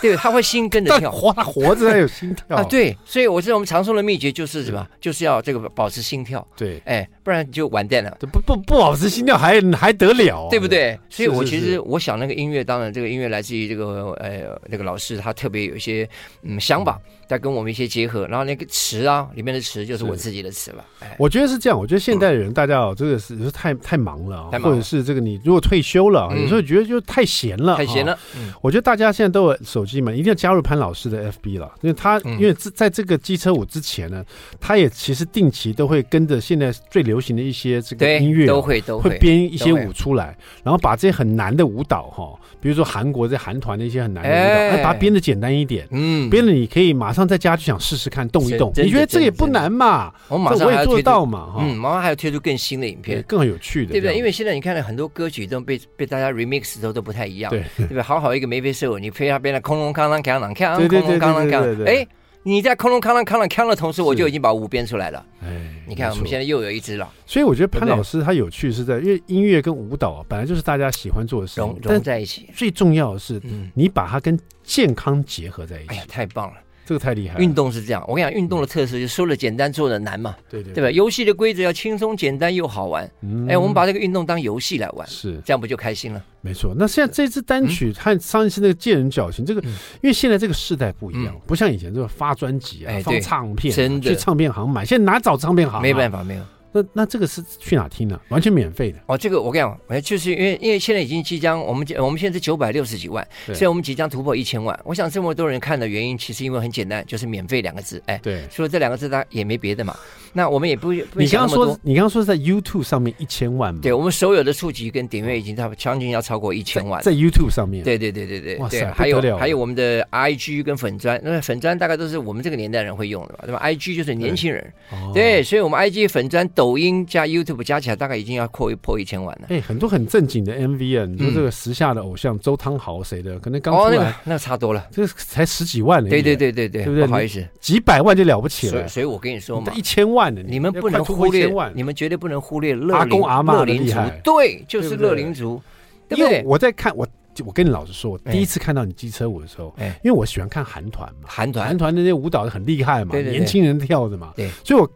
[0.00, 2.62] 对，他会心跟着跳， 活他活着还有心跳啊！
[2.62, 4.86] 对，所以我知道我们长寿的秘诀就是什么？
[4.98, 6.46] 就是要这个保持心跳。
[6.56, 8.16] 对，哎，不然就完蛋了。
[8.20, 10.48] 不不不保持心跳还还得了？
[10.48, 10.98] 对不对？
[11.08, 16.08] 所以我其实我想那个音乐，当然这个音乐来自于这个呃那个老师，他特别有一些
[16.42, 18.26] 嗯想法，在跟我们一些结合。
[18.28, 20.84] 然后那个词啊，里面的词就是我自己的词了。
[21.00, 21.76] 哎我觉得是这样。
[21.76, 28.16] 我觉得现代的人大家哦，这个是是太太忙了，或者是这个你如果退休了，有时候觉得就太闲了，太闲了。
[28.62, 30.60] 我觉得大家现在都有手机嘛，一定要加入。
[30.60, 34.22] 潘老师的 FB 了，因为他因为在这个机车舞之前呢，
[34.60, 50.12] 他也其实定期都会跟着现在最流行的一些这个音乐，都会都会编一些舞出来，然后把这些很难的舞蹈哈，比如说韩国这韩团的一些很难的舞蹈，把它编的简单一点，嗯，编的你可以马上在家就想试试看动一动，你觉得这也不难嘛？
[50.28, 54.16] 我马上我也做得到嘛，嗯，马上还要推出更新的影片，更有趣的，对不对？
[54.16, 58.02] 因为现在你看了很多歌曲都被被大家 remix 都都不太一样，对对不对？
[58.02, 61.84] 好好一个眉飞色舞，你非要编的空空铿啷锵啷锵，空空铿啷。
[61.86, 62.06] 哎，
[62.42, 65.24] 你在空中康啷康啷康的同时，我就已经把舞编出来了。
[65.42, 67.06] 哎，你看，我们现在又有一支了。
[67.26, 72.48] 所以我觉得潘老师他有趣是在，因为音乐跟舞蹈本来就是大家喜欢做的事情，融融在一起。
[72.54, 73.40] 最重要的是，
[73.74, 75.88] 你把它跟健康结合在一起。
[75.88, 76.56] 哎呀，太棒了！
[76.90, 77.38] 这个太厉害！
[77.38, 80.90] 运动是这样，我跟你讲，运动的特色就是说的简单，做的难嘛，对对，对吧？
[80.90, 83.08] 游戏的规则要轻松、简单又好玩。
[83.48, 86.20] 哎，我们把这个运动当游戏来玩，是这样不就开心了？
[86.40, 86.74] 没错。
[86.76, 95.80] 那现在这支单曲和上一次那个见人矫情，这个因为现在这个时代不一样，不像以前这个发专辑啊、放唱片，真的去唱片行买，现在哪找唱片行？
[95.80, 96.42] 没办法，没有。
[96.72, 98.20] 那那这个是去哪听呢？
[98.28, 99.18] 完全免费的哦。
[99.18, 104.78] 这个我跟你讲，哎，就是因为因为现在已经即将我们我们现在是九百六十几万，所以我们即将突破一千万。
[104.84, 108.02] 我想这么多人看的原因，其实因为很简单，就是免费两个字。
[108.06, 109.96] 哎，对，除了这两个字，它也没别的嘛。
[110.32, 111.78] 那我们也不不想那么多。
[111.82, 113.80] 你刚刚说是在 YouTube 上面一千万嘛？
[113.82, 117.82] 对，我们所有的触及跟点阅已经差不多将近要超过一千万，在 YouTube 上面。
[117.82, 124.72] 对对对对对，哇塞，还有还有我们的 IG 跟粉砖，那粉砖大概都是我们这个年代人会用的吧，对吧？IG 就是年轻人，
[125.12, 127.64] 对，所以我们 IG 粉专、抖音加 YouTube。
[127.70, 129.46] 加起来大概已经要破一破一千万了。
[129.48, 136.10] 哎，很多很正经的 MV 啊，你说这个时下的偶像周汤豪谁的，可能刚出来，那差多了，这个才十几万呢。
[136.10, 137.06] 对对对对对，对不对？
[137.06, 138.86] 不好意思，几百万就了不起了。
[138.88, 144.20] 所以我跟你说嘛，一千万的，你们不能忽略，你们绝对不能忽略乐阿公阿妈的。
[144.24, 145.62] 对，就是乐龄族，
[146.10, 147.06] 因为我在看我，
[147.46, 149.98] 我跟你老实说，我第一次看到你机车舞的时候，哎。
[150.02, 151.66] 因为我喜欢看韩团嘛，韩团。
[151.66, 154.90] 韩团的那些舞蹈很厉害嘛，年轻人跳的嘛，对，所以我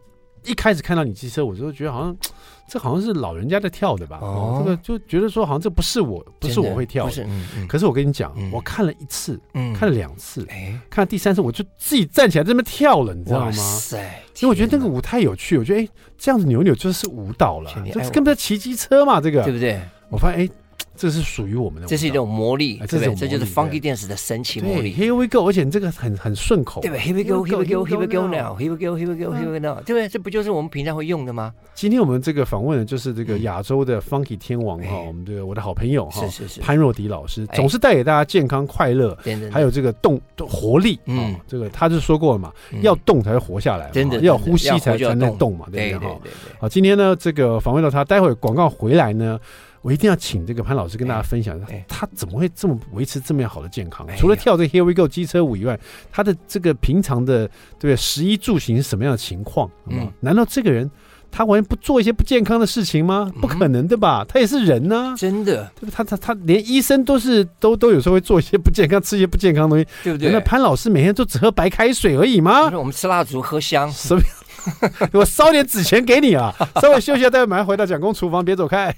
[0.45, 2.17] 一开始看到你机车舞的时候，觉得好像。
[2.67, 4.19] 这好像是老人家在跳的吧？
[4.23, 7.27] 哦，这个就觉得说好像这不是我，不是我会跳的。
[7.69, 9.39] 可是我跟你讲，我看了一次，
[9.79, 10.49] 看了两次，
[10.89, 13.47] 看了第三次，我就自己站起来在那边跳了，你知道吗？
[13.49, 13.99] 哇塞！
[14.41, 19.79] 因为我觉得那个舞太有趣，我觉得哎，这样子扭扭就是舞蹈了，这根本在骑机车嘛，这个对不对？
[20.09, 20.51] 我发现哎。
[20.97, 23.15] 这是属于我们的，这是一种魔力，对不对？
[23.17, 24.95] 这就是 Funky Dance 的神奇魔力。
[24.95, 29.59] Here we go，而且这个很很顺口，对不对？Here we go，Here we go，Here we go now，Here we go，Here we go，Here we go
[29.59, 30.09] now，对不对？
[30.09, 31.53] 这不就是我们平常会用的吗？
[31.75, 39.19] 今天我们这个访问的就是这个亚洲的 Funky 天王哈，我们这个我的好朋友哈，是是是，潘若迪老师，总是带给大家健康快乐，
[39.51, 40.99] 还有这个动活力。
[41.07, 46.09] 嗯，这个他就说过了嘛，要动才会活下来，真的要呼吸才才能动嘛，对不对？
[46.09, 46.21] 哈，
[46.61, 49.41] 好，今天呢这个访问到他，待会儿广告回来呢。
[49.85, 54.07] 我一定要请这个潘老师跟大家分享一下，他怎么会这么维持这么样好的健康？
[54.17, 55.79] 除了跳这 Here We Go 机车舞以外，
[56.11, 59.71] 他的这个平常的对食衣住行是什么样的情况？
[59.91, 60.91] 嗯，难道这个人
[61.31, 63.31] 他完全不做一些不健康的事情吗？
[63.43, 64.25] 不可能的吧？
[64.27, 65.95] 他也是人呢，真的，对不？
[65.95, 70.33] 他他他连医生都是都都有时候会做一些不健康，吃一些不健康的东西，对不对？
[70.33, 72.71] 那潘老师每天都只喝白开水而已吗？
[72.73, 74.23] 我们吃蜡烛喝香，什么？
[75.13, 76.55] 我烧点纸钱给你啊！
[76.81, 78.95] 稍微休息一下，待会马上回到蒋公厨房，别走开。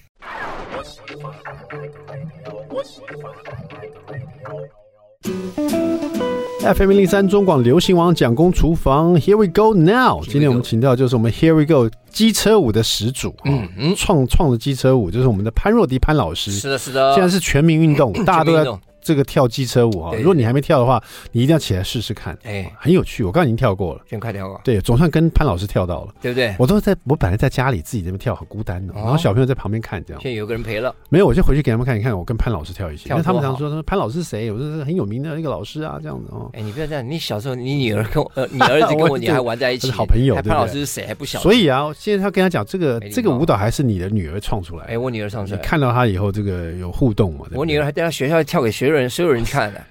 [6.74, 10.24] FM 零零三中广流行王蒋公厨房，Here we go now。
[10.24, 16.50] 今天我们请到就是我们 Here we go 机车舞的始祖，嗯嗯，创创的机车舞就是我们的潘若迪潘老师。
[16.50, 17.14] 是的，是的。
[17.14, 18.64] 现在是全民运动，大家都在
[19.06, 23.22] 这个跳机车舞啊，如果你还没跳的话，你一定要起来试试看，哎，很有趣。
[23.22, 24.60] 我刚刚已经跳过了，先快跳过。
[24.64, 26.52] 对，总算跟潘老师跳到了，对不对？
[26.58, 30.20] 我都在，我本来在家里自己这边跳，很孤单的，然后小朋友在旁边看，这样。
[30.20, 33.08] 现在有个人陪了，没有，我就回去给他们看，一看我跟潘老师跳一起。
[33.10, 34.50] 因为他们常说，说潘老师是谁？
[34.50, 36.50] 我说是很有名的一个老师啊，这样子哦。
[36.54, 40.34] 哎，你不要这样，你小时候你女儿跟我呃，你儿子跟我 女儿玩在一起，好朋友。
[40.36, 41.42] 潘老师是谁还不晓得。
[41.44, 44.84] 所以啊，现在他跟他讲这个这个舞蹈还是你的女儿创出来。
[44.86, 45.60] 哎，我女儿创出来。
[45.60, 47.46] 看到他以后，这个有互动嘛？
[47.52, 49.82] 我女儿还带到学校跳给所有人所有人看的。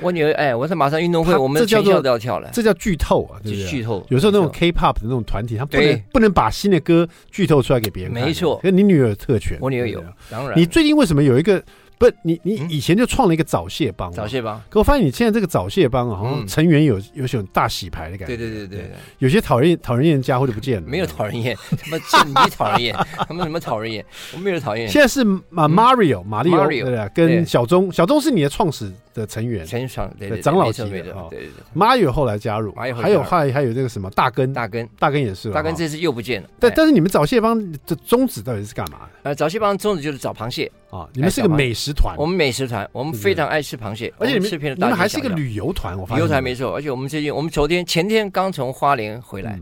[0.00, 2.50] 我女儿哎，我在马上运动会，我们全校都要跳了。
[2.52, 3.38] 这叫剧透啊！
[3.44, 4.04] 就是剧透。
[4.08, 8.12] 有时候那种 K-pop 的那种团体，他不能不能把新的歌剧透出来给别人。
[8.12, 9.56] 没错，可你女儿有特权。
[9.60, 10.58] 我女儿有，当然。
[10.58, 11.62] 你最近为什么有一个？
[11.98, 14.60] 不，你你以前就创了一个早泄帮，早泄帮。
[14.68, 18.36] 可我发现你现在这个早泄帮啊，好像成员有有种大洗牌的感觉。
[18.36, 20.86] 对对对对，有些讨人厌讨人厌的家伙就不见了。
[20.86, 22.94] 没有讨人厌，他们见你讨人厌，
[23.26, 24.04] 他们什么讨人厌？
[24.34, 24.86] 我没有讨厌。
[24.88, 31.26] 现在是马 Mario 马里奥对对，跟小钟，小钟是你的创始的成员，成员对长老级的啊。
[31.30, 36.48] 对对对，Mario 后来加入，还有还有还有这个什么大根大根大根也是，大根这次又不见了。
[36.60, 39.30] 但但是你们早泄帮的宗旨到底是干嘛的？
[39.30, 42.66] 呃，早泄帮宗旨就是找螃蟹啊，你们是个美食团，我们美食。
[42.66, 44.76] 团，我们非常爱吃螃蟹，而且你们吃遍了。
[44.76, 46.74] 你们还是一个旅游团，我发现旅游团没错。
[46.74, 49.56] 而且我们最近，我们昨天前天刚从花莲回来，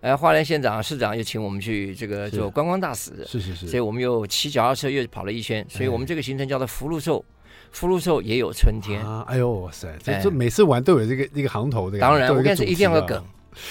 [0.00, 3.68] 呃，花莲县长、市长又请我们去这个做观光大使，是是是。
[3.68, 7.24] 所以我们又骑脚踏车又跑了一圈，所以我们这个行程叫做福禄寿，
[7.70, 9.24] 福禄寿也有春天啊！
[9.28, 12.00] 哎呦哇塞，这这每次玩都有这个一个行头的。
[12.00, 13.22] 当然，我跟你说一定要个梗。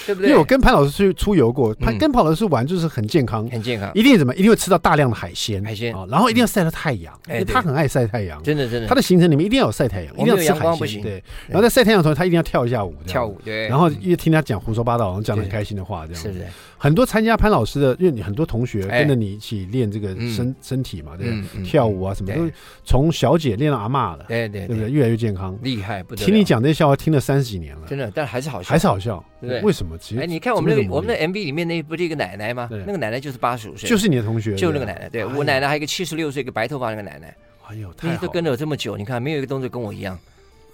[0.06, 0.30] 对不对？
[0.30, 4.34] 因为我跟潘老师去出游过，他跟潘老师玩就是很健康，很健康，一定怎么？
[4.34, 5.94] 一定会吃到大量的海鲜，海鲜。
[5.94, 8.86] 啊，然后一定要晒到太阳，因为他很爱晒太阳，真的真的。
[8.88, 11.22] 他的行程里面一定要有晒太阳，一定要吃海鲜，对。
[11.46, 13.68] 然后在晒太阳的时候，他一定要跳一下舞，跳舞，对。
[13.68, 16.46] 然后因为听他讲胡说八道，然后讲的很开心的话，这样，是是。
[16.80, 21.28] 很多参加潘老师的，因为你很多同学跟着你一起练这个身身体嘛，对，
[21.64, 22.48] 跳舞啊什么，都
[22.84, 24.90] 从小姐练到阿妈了，对对，对不对？
[24.90, 26.24] 越来越健康，厉害不得。
[26.24, 29.96] 听你讲这些笑话听了三十几年了，真的，但还是好笑，还是好笑，对，为什么？
[29.98, 32.68] 其实，哎，你看我们那个我们的 MV 里面那不是一个奶奶吗？
[32.70, 35.08] 那个奶奶就是八十五岁，就是你的同学，就那个奶奶。
[35.08, 37.34] 对我奶奶还有一个七十六岁一个白头发那个奶奶，
[37.68, 40.18] 哎呦，你都跟了我这么久，你看没有一个动作跟我一样，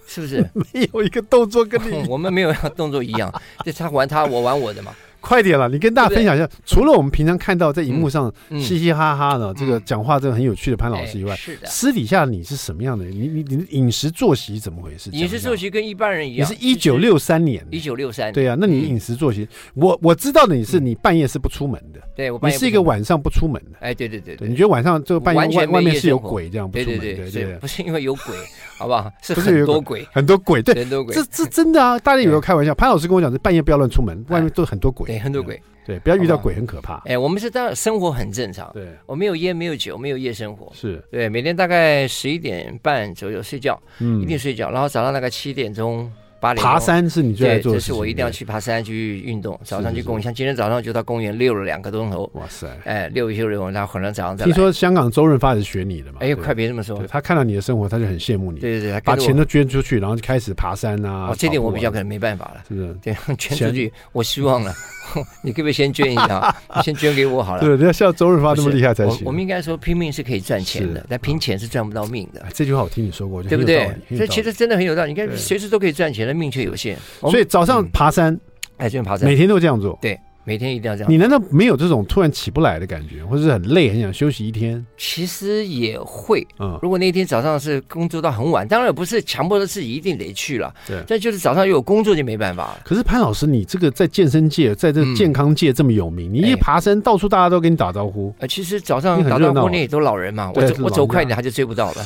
[0.07, 0.41] 是不是？
[0.73, 3.31] 没有一个动作跟你 我们没有动作一样，
[3.65, 4.95] 就他玩他，我玩我的嘛。
[5.25, 13.03] 快点了，你跟大家分享一下，除了我们平常看到在荧幕上嘻嘻哈哈的这个讲话这个很有趣的潘老师以外，是的，私底下你是什么样的？
[13.05, 15.09] 你你你的饮食作息怎么回事？
[15.09, 16.47] 饮食作息跟一般人一样。
[16.47, 23.79] 你是一九六三年，一九六三，对啊，那你饮食作息，我我知道的你是你半夜是不出门的，对，我你是一个晚上不出门的。
[23.79, 26.99] 哎，对对对，你觉得晚上这个半夜外外面是有鬼这样不出门？
[26.99, 28.35] 对对对，不是因为有鬼，
[28.77, 29.11] 好不好？
[29.23, 31.15] 是很多鬼，很多鬼，对，很多鬼。
[31.15, 31.97] 这这真的啊！
[31.97, 35.61] 大家有没有开玩笑，潘老师跟我讲是半夜不要乱出门，外面都很多鬼，对，很多鬼。
[35.85, 36.95] 对，不要遇到鬼很可怕。
[37.05, 38.71] 哎，我们是当然生活很正常。
[38.73, 40.71] 对，我没有烟，没有酒，没有夜生活。
[40.73, 46.11] 是对，每天大概十一点半左右睡觉，嗯，一定睡觉，然后早上大概七点钟。
[46.39, 49.59] 爬山是你最爱做的事，这是我一定要去爬山去运动。
[49.63, 52.29] 早上去公园，像今天早上就到公园溜了两个钟头。
[52.33, 52.67] 哇塞！
[52.83, 54.45] 哎，溜一溜溜，然后可能早上再。
[54.45, 56.19] 听说香港周润发也是学你的嘛？
[56.19, 57.03] 哎，快别这么说。
[57.07, 58.59] 他看到你的生活，他就很羡慕你。
[58.59, 61.29] 对对对，把钱都捐出去，然后就开始爬山啊。
[61.29, 62.63] 哦，这点我比较可能没办法了。
[62.67, 62.93] 是不是？
[63.01, 64.73] 对， 捐出去，我希望了。
[65.43, 66.55] 你可不可以先捐一下？
[66.81, 67.61] 先捐给我好了。
[67.61, 69.21] 对，要像周润发那么厉害才行。
[69.23, 72.43] 我们应该说拼命是可以赚钱的，但拼钱是赚不到命的。
[72.53, 73.95] 这句话我听你说过，对不对？
[74.17, 75.13] 这其实真的很有道理。
[75.13, 76.97] 你看，随时都可以赚钱的，命却有限。
[77.21, 78.39] 所以早上爬山，
[78.77, 79.97] 哎，这边爬山，每天都这样做。
[80.01, 80.19] 对。
[80.47, 81.11] 每天一定要这样。
[81.11, 84.85] 你难道没有这种突然起不来的感觉，或者是很累，很想休息一天？
[84.95, 86.45] 其实也会。
[86.59, 90.71] 嗯，如果那天早上是工作到很晚，当然不是强迫着自己一定得去了。
[90.87, 91.03] 对。
[91.07, 92.79] 但就是早上又有工作就没办法了。
[92.85, 98.31] 可是潘老师，你这个在健身界，在这健康界这么有名，你一爬山到处大家都跟你打招呼。
[98.37, 102.05] 呃，其实早上打招呼那也都老人嘛，我走我走快一点他就追不到了，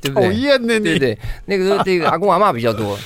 [0.00, 0.30] 对不对？
[0.30, 1.18] 讨厌呢，对对？
[1.44, 2.98] 那个时候这个阿公阿嬷比较多。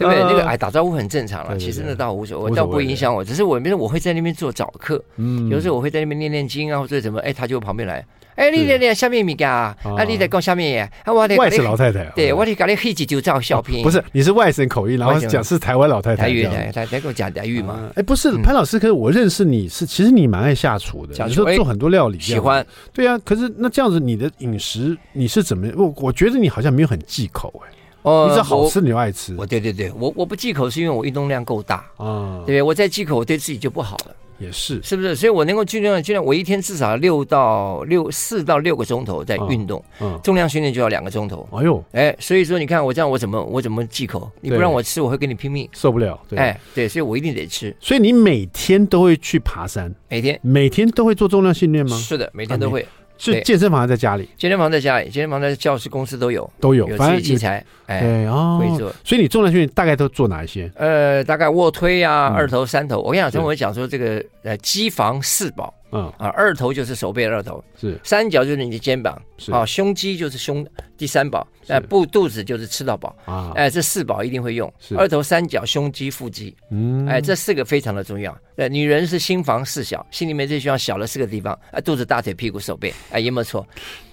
[0.00, 0.22] 对不对？
[0.24, 1.58] 那个哎，打招呼很正常了。
[1.58, 3.22] 其实那倒无所谓，倒不会影响我。
[3.22, 13.82] 只是我，我会在那边做早课，嗯，有时候我会在那边念念经啊，或者怎么，哎，他就旁边来，哎，你你你下面米干，啊，啊你在讲下面耶，啊，我外省老太太，对，我得搞你黑几就照小片。
[13.82, 17.90] 不是，你是外省口音，然后讲是台湾老太太，台语台，他在跟我讲台语嘛。
[17.94, 22.66] 哎，不是，潘老师，可是我认识你是，其实你蛮爱下厨的，你说做很多料理，喜欢。
[22.92, 25.68] 对啊，可是那这样子，你的饮食你是怎么？
[25.76, 27.72] 我我觉得你好像没有很忌口哎。
[28.02, 29.34] 哦，你只好吃你就爱吃。
[29.36, 32.62] 我对对对，我我不忌口是因为我运动量够大啊，对不对？
[32.62, 34.16] 我再忌口，我对自己就不好了。
[34.38, 35.14] 也是，是不是？
[35.14, 41.46] 所以我能够尽量尽量，我一天至少六到六四到六个钟头在运动，嗯，重量训练就要两个钟头。
[41.52, 44.30] 哎呦，哎，所以说你看我这样，我怎么我怎么忌口？
[44.40, 46.18] 你不让我吃，我会跟你拼命，受不了。
[46.36, 47.76] 哎，对，所以我一定得吃。
[47.80, 49.94] 所以你每天都会去爬山？
[50.08, 51.94] 每天每天都会做重量训练吗？
[51.98, 52.86] 是的，每天都会。
[53.20, 54.28] 是健身房还在家里？
[54.38, 58.90] 健身房在家里，健身房在教室、公司都有，都有，有自己器材，哎，哦，会做。
[59.04, 60.70] 所以你重量训练大概都做哪一些？
[60.74, 62.98] 呃，大概卧推啊，二头、三头。
[62.98, 65.72] 我跟你讲，跟我讲说这个呃，机房四宝。
[65.92, 66.12] 嗯。
[66.18, 67.98] 啊，二头就是手背二头，是。
[68.04, 69.52] 三角就是你的肩膀，是。
[69.52, 73.16] 啊，胸肌就是胸第三宝，哎，不肚子就是吃到饱。
[73.24, 78.36] 啊，哎，这四宝一定会用，二头三角胸肌腹肌，嗯，哎，这四个非常的重要。
[78.56, 83.66] 对，女人是心房四小，心里面最需要小的四个地方，啊，肚子、大腿、屁股、手背，哎，有没有错？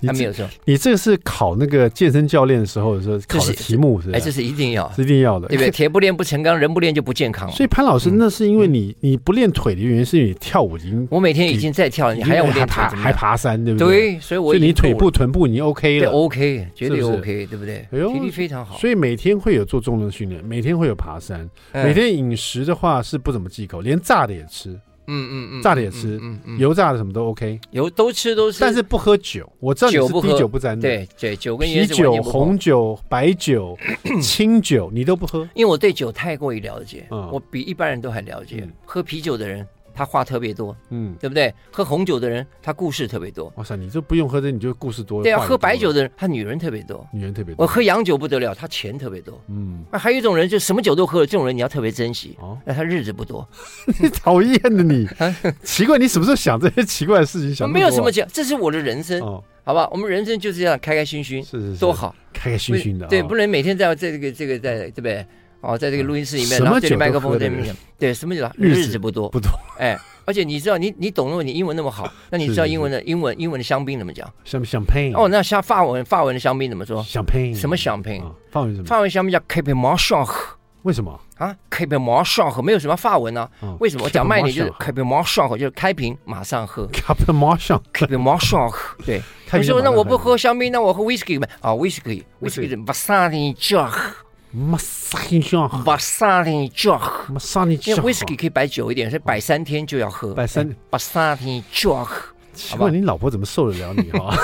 [0.05, 0.47] 还没有错。
[0.63, 4.11] 你这个是考那个健身教练的时候的时候考的题目是？
[4.11, 5.69] 哎，这是一定要，是一定要的，对不对？
[5.69, 7.51] 铁不练不成钢，人不练就不健康。
[7.51, 13.88] 所以潘老师，那是因为你你不练腿的原因，是因为你跳舞已经，我每天已经在跳了，你还要我练爬还爬山，对不对？
[13.88, 17.86] 对，所以我所以你腿部臀部你 OK 了，OK，绝对 OK，对不对？
[17.91, 18.77] 体力非常好。
[18.77, 24.80] 所以每天会有做重量训练，每天会有爬山，每天饮食的话是不怎么忌口，连炸的也吃。
[25.10, 29.49] 嗯嗯嗯，炸的也吃，嗯嗯，油炸的什么都 OK，油都吃都吃，但是不喝酒。
[29.62, 33.77] 我知道你是滴酒不沾的，对对，酒跟啤酒、红酒、白酒、
[34.21, 38.67] 清酒你都不喝，因为我对酒太过于了解，我比一般人都还了解。
[38.86, 39.65] 喝啤酒的人。
[39.97, 41.51] 他话特别多，嗯，对不对？
[41.71, 43.51] 喝红酒的人，他故事特别多。
[43.55, 45.23] 哇塞，你这不用喝的，你就故事多。
[45.23, 47.63] 对啊，喝白酒的人，他女人特别多，女人特别多。
[47.63, 49.41] 我喝洋酒不得了，他钱特别多。
[49.47, 52.38] 嗯，那还有一种人，就什么酒都喝，这种人你要特别珍惜。
[52.39, 53.49] 哦，那他日子不多。
[53.99, 55.07] 你讨厌的你，
[55.65, 57.55] 奇怪，你什么时候想这些奇怪的事情？
[57.55, 59.19] 想没有什么讲，这是我的人生，
[59.63, 59.89] 好吧？
[59.91, 63.07] 我们人生就是这样，开开心心，是是多好，开开心心的。
[63.07, 65.25] 对，不能每天在这个这个在对不对？
[65.61, 68.49] 哦，在这个录音室里面，然后这里麦克风对面，对，什么酒？
[68.57, 69.97] 日子不多，不多，哎。
[70.25, 74.29] 而且你知道，你你懂那么，你英文那么好， 那你知道英文的英文英文的香槟怎么讲？
[74.43, 75.15] 香香槟。
[75.15, 77.01] 哦，那像法文法文的香槟怎么说？
[77.01, 77.55] 香槟。
[77.55, 78.21] 什么香槟？
[78.51, 78.85] 法文什么？
[78.85, 80.29] 法文香槟叫 Cape Marchand。
[80.81, 83.49] 为什么啊？Cape Marchand 没有什么法文呢？
[83.79, 84.03] 为什么？
[84.03, 86.85] 我讲慢一点就是 Cape Marchand 就是开瓶马上喝。
[86.87, 88.73] Cape Marchand，Cape Marchand，
[89.05, 89.21] 对。
[89.53, 91.47] 你说那我不喝香槟，那我喝 Whisky 呗？
[91.61, 91.73] 啊。
[92.85, 93.53] 马萨尼
[94.51, 97.95] 酱，马萨尼酱，马萨尼酱。
[97.95, 100.33] 因为威士忌可以摆久一点，所以摆三天就要喝。
[100.33, 102.07] 摆三，马萨尼酱。
[102.53, 104.36] 奇怪，你老婆怎么受得了你哈？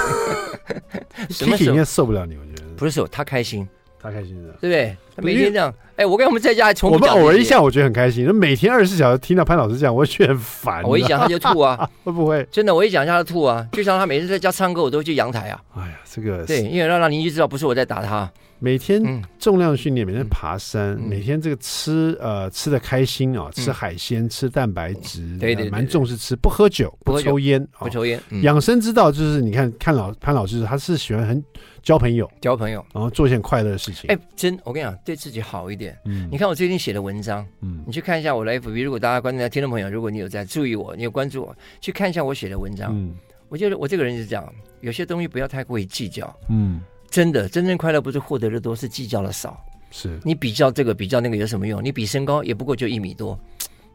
[1.30, 2.70] 什么 应该受不了你，我觉得。
[2.78, 3.68] 不是受，她开心，
[4.00, 4.98] 她开心的，对不对？
[5.16, 8.26] 她每天这样，哎，我跟我们在家还从我们偶尔一下，我觉得很开心。
[8.26, 10.84] 那每天二十四小时听到潘老师这样， 我觉得很烦。
[10.84, 12.48] 我一讲他就吐啊，会不会？
[12.52, 13.68] 真的，我一讲他就吐啊。
[13.72, 15.60] 就像他每次在家唱歌，我都会去阳台啊。
[15.76, 18.32] 哎呀，这个对，因为让让邻居知道不是我在打他。
[18.64, 28.18] 每天重量训练，每天爬山，每天这个吃呃吃的开心啊，吃海鲜，吃蛋白质，对对，蛮重视吃，不喝酒，不抽烟，不抽烟。
[28.42, 31.44] 养生之道就是你看看老潘老师，他是喜欢很
[31.82, 34.10] 交朋友，交朋友，然后做一件快乐的事情。
[34.10, 35.98] 哎，真，我跟你讲，对自己好一点。
[36.06, 38.82] 嗯，你看我最近写的文章，嗯，你去看一下我的 FB。
[38.82, 42.94] 如果大家观众、听众朋友，如果你有在注意我，你有关注我，去看一下我写的文章。
[42.98, 43.14] 嗯，
[43.50, 46.34] 我觉得我这个人是这样，有些东西不要太过于计较。
[46.48, 46.80] 嗯。
[47.14, 49.64] 真的，真正快乐不是获得的多，是计较的少。
[49.92, 51.84] 是你比较这个比较那个有什么用？
[51.84, 53.40] 你比身高也不过就一米多，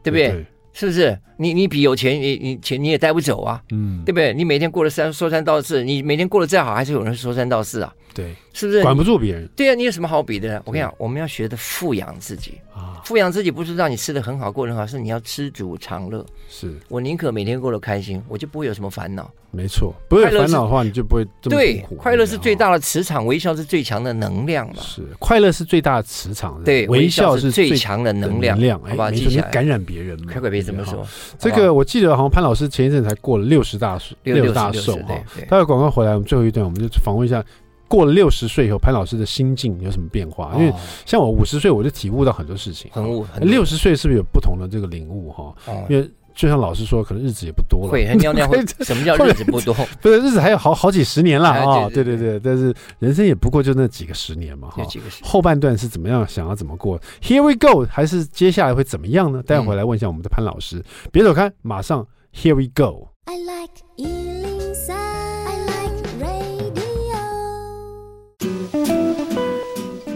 [0.01, 0.29] 对不对？
[0.29, 1.19] 对是不是？
[1.35, 4.33] 你你比有钱，你你钱你也带不走啊，嗯，对不对？
[4.33, 7.93] 你每天过了三说三道四，你每天过得再好，还是有人说三道四啊？
[8.13, 8.81] 对，是不是？
[8.81, 9.47] 管不住别人。
[9.55, 10.61] 对啊，你有什么好比的呢？
[10.65, 16.25] 我跟你讲，我们要学的富养自己啊，富养自己不是让你吃的很好，过得很好，是你要知足常乐。
[16.49, 19.31] 是我宁可每天过得开心，我就不会有什么烦恼。
[19.51, 21.83] 没错，不会烦恼的话，你就不会这么对。
[21.97, 24.75] 快乐是最大的磁场，微笑是最强的能量嘛。
[24.81, 28.55] 是，快乐是最大的磁场，对，微笑是最强的能量。
[28.57, 29.49] 能量好吧，记起来。
[29.49, 31.03] 感染别人嘛，可别这么说。
[31.39, 35.19] 这个我记得，好像潘老师前一阵才过了六十大寿，六十大寿哈。
[35.49, 37.43] 待会广告回来，我们最后一段，我们就访问一下。
[37.89, 40.53] 过了六十岁以后，潘老师的心境有什么变化？
[40.55, 40.71] 因为
[41.05, 42.89] 像我五十岁，我就体悟到很多事情。
[42.93, 43.25] 很悟。
[43.41, 45.29] 六十岁是不是有不同的这个领悟？
[45.31, 45.53] 哈，
[45.89, 47.91] 因为就像老师说，可能日子也不多了。
[47.91, 48.63] 会，尿尿会。
[48.85, 49.73] 什么叫日子不多？
[50.01, 51.89] 不是日子还有好好几十年了啊！
[51.89, 54.69] 对对对，但是人生也不过就那几个十年嘛。
[54.69, 54.81] 哈，
[55.21, 56.25] 后半段是怎么样？
[56.25, 59.43] 想要怎么过？Here we go，还是接下来会怎么样呢？
[59.43, 60.81] 待会回来问一下我们的潘老师。
[61.11, 63.09] 别走开，马上 Here we go。
[63.25, 63.83] I like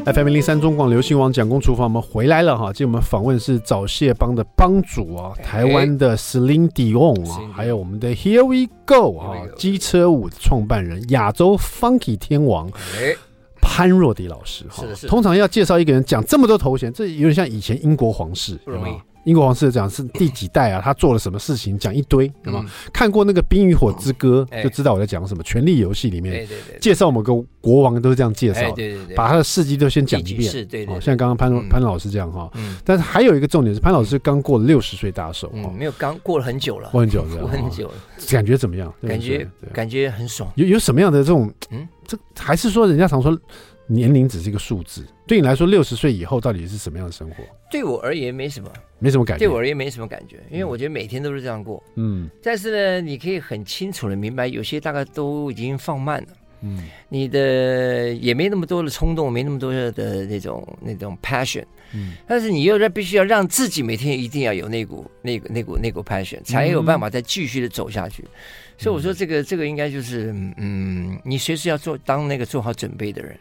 [0.06, 2.74] FM 零三中广流行网蒋公厨房，我们回来了哈。
[2.74, 12.70] 今天我们访问是早谢帮的帮主啊，台湾的 Celine Dion 啊，还有我们的 Here We Go 啊，机车舞创办人，亚洲 Funky 天王
[13.62, 14.84] 潘若迪老师哈。
[15.08, 18.94] 通常要介绍一个人讲这么多头衔，这有点像以前英国皇室，不容易。
[19.24, 22.66] 英国皇室讲是第几代啊，他做了什么事情，讲一堆，对吗？
[22.92, 25.44] 看过那个《冰与火之歌》，就知道我在讲什么。
[25.46, 26.48] 《权力游戏》里面
[26.82, 30.52] 介绍某个国王都是这样介绍，对对对，把他的事迹都先讲一遍。
[30.52, 31.00] 是，对对。
[31.00, 32.52] 像刚刚潘潘老师这样哈，
[32.84, 37.94] 但是还有一个重点是，潘老师刚过了六十岁大寿，没有刚过了很久了，过很久了，过 很久了，
[38.30, 38.94] 感觉怎么样？
[39.08, 40.52] 感觉感觉很爽。
[40.56, 41.50] 有有什么样的这种？
[41.72, 43.38] 嗯，这还是说人家常说。
[43.86, 47.44] 年龄只是一个数字，对你来说，六十岁以后到底是什么样的生活？
[47.70, 49.46] 对我而言没什么，没什么感觉。
[49.46, 51.84] 对我而言没什么感觉，因为我觉得每天都是这样过。
[51.96, 56.28] 嗯，但是呢，你可以很清楚的明白，有些大概都已经放慢了。
[56.62, 56.80] 嗯，
[57.10, 61.66] 你的也没那么多的冲动，没那么多的那种那种 passion。
[61.94, 68.24] 嗯，但是你又要必须要让自己每天一定要有那股那股那股那股 passion，才有办法再继续的走下去。
[68.78, 73.38] 所以我说，这个这个应该就是嗯，你随时要做当那个做好准备的人。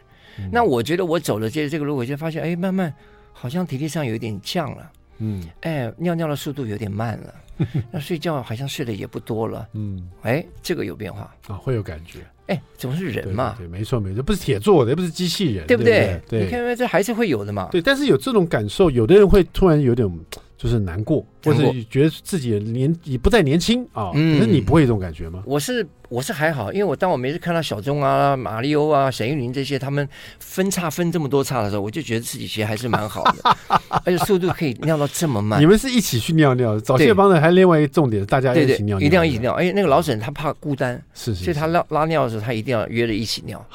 [0.51, 2.93] 那我觉得我走了这这个路，我就发现，哎，慢慢
[3.31, 7.33] 好像体力上有一点降了，嗯，哎，尿尿的速度有点慢了，
[7.91, 11.33] 那睡觉好像睡的也不多了，嗯，哎，这个有变化。
[11.47, 16.19] 啊，会有感觉，哎，总是人嘛，对，没错，没错，不是铁做的，也不是机器人，对不对？
[16.29, 20.09] 对，你看，这还是会有的嘛，对，但是有这种感受，有的人会突然有点。
[20.63, 24.11] 就是难过，或者觉得自己年已不再年轻啊。
[24.13, 25.43] 嗯，可是你不会有这种感觉吗？
[25.45, 30.07] 我是我是还好，因为我当我每次看到小钟啊、马里欧啊、沈玉林这些，他们
[30.39, 33.57] 分叉分这么多叉的时候，我就觉得自己其实还是蛮好的，
[34.05, 35.59] 而且速度可以尿到这么慢。
[35.59, 36.79] 你们是一起去尿尿？
[36.79, 39.51] 早泄帮的还另外一个重点，大家一起尿尿，一定要一起尿。
[39.51, 43.61] 而且那个老沈他怕孤单，是，所以他拉拉尿的时候，他一定要约着一起尿。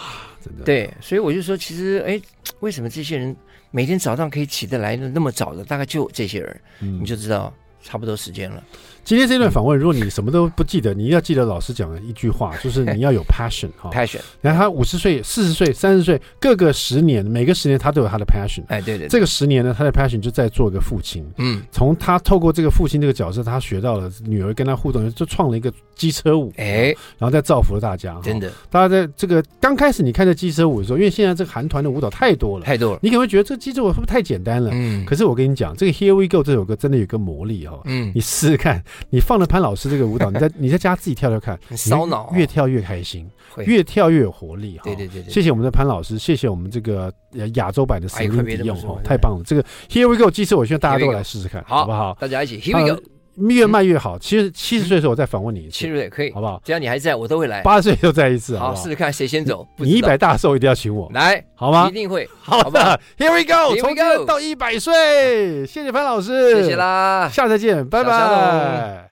[0.49, 2.21] 真的，对，所以我就说，其实哎，
[2.61, 3.37] 为什么这些人？
[3.71, 7.53] 每天早上可以起得来的那么早的，大概就这些人，嗯，你就知道
[7.89, 8.63] 差不多时间了。
[9.03, 14.21] 今天这段访问，如果你什么都不记得，你要记得老师讲的一句话，就是你要有 passion 哈，passion。
[14.43, 18.63] 然后他五十岁、四十岁、三十岁，各个十年，每个十年他都有他的 passion。
[18.69, 21.27] 哎，对对，这个十年呢，他的 passion 就在做一个父亲。
[21.39, 26.53] 嗯，从他透过这个父亲这个角色，他学到了女儿跟他互动，就创了一个机车舞。
[26.59, 28.21] 哎，然后再造福了大家。
[28.23, 34.71] 真的，大家在这个刚开始你看这机车舞的时候，因为现在这个韩团的舞蹈太多了，太多了，你可能会觉得这个机车舞是不是太简单了？
[34.75, 37.78] 嗯，可是我跟你讲，这个 Here We Go 这首歌真的有个魔力哈。
[37.85, 39.89] 嗯，你试试看，你放了潘老师。
[39.89, 43.29] 这个舞蹈， 你在你在家自己跳跳看，烧脑，越跳越开心，
[43.67, 44.79] 越跳越有活力。
[44.85, 47.13] 对对对，谢谢我们的潘老师，谢谢我们这个
[47.55, 49.43] 亚洲版的 Celine Dion，太棒了！
[49.47, 52.17] 这个 Here We Go，其次我希望大家都来试试看，好不好？
[52.21, 53.03] 大家一起 Here We Go，
[53.49, 54.19] 越慢越好。
[54.19, 56.61] 其实七十岁的时候我再访问你一次，七十岁可以，好不好？
[56.65, 57.63] 只要你还在，我都会来。
[57.63, 59.67] 八十岁又再一次，好，试试看谁先走。
[59.77, 61.89] 你一百大寿一定要请我来，好吗？
[61.89, 62.29] 一定会。
[62.41, 69.07] 好的，Here We Go，从今到一百岁，谢谢潘老师，谢谢啦，下次再见，拜拜。